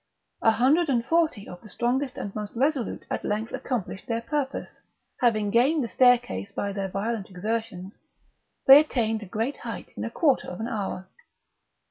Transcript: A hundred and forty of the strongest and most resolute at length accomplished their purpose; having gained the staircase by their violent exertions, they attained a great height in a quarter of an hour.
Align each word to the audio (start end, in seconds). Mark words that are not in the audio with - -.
A 0.41 0.49
hundred 0.49 0.89
and 0.89 1.05
forty 1.05 1.47
of 1.47 1.61
the 1.61 1.69
strongest 1.69 2.17
and 2.17 2.33
most 2.33 2.53
resolute 2.55 3.05
at 3.11 3.23
length 3.23 3.51
accomplished 3.51 4.07
their 4.07 4.19
purpose; 4.21 4.69
having 5.19 5.51
gained 5.51 5.83
the 5.83 5.87
staircase 5.87 6.51
by 6.51 6.71
their 6.73 6.87
violent 6.87 7.29
exertions, 7.29 7.99
they 8.65 8.79
attained 8.79 9.21
a 9.21 9.27
great 9.27 9.57
height 9.57 9.93
in 9.95 10.03
a 10.03 10.09
quarter 10.09 10.47
of 10.49 10.59
an 10.59 10.67
hour. 10.67 11.07